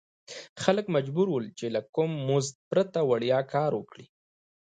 خلک 0.63 0.85
مجبور 0.95 1.27
ول 1.31 1.45
چې 1.59 1.65
له 1.75 1.81
کوم 1.95 2.11
مزد 2.27 2.55
پرته 2.71 2.99
وړیا 3.09 3.39
کار 3.53 3.71
وکړي. 3.75 4.05